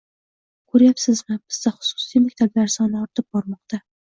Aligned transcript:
Ko'ryapsizmi, 0.75 1.37
bizda 1.51 1.73
xususiy 1.75 2.25
maktablar 2.25 2.75
soni 2.79 3.01
ortib 3.05 3.29
bormoqda 3.39 3.85